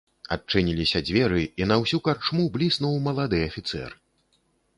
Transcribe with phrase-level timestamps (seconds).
[0.35, 3.89] Адчыніліся дзверы, і на ўсю карчму бліснуў малады афіцэр.